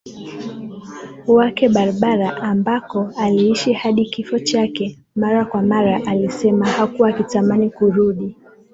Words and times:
wake 1.27 1.69
Barbara 1.69 2.37
ambako 2.37 3.13
aliishi 3.17 3.73
hadi 3.73 4.05
kifo 4.05 4.39
chake 4.39 4.99
Mara 5.15 5.45
kwa 5.45 5.61
mara 5.61 6.01
alisema 6.05 6.65
hakuwa 6.67 7.09
akitamani 7.09 7.69
kurudi 7.69 8.35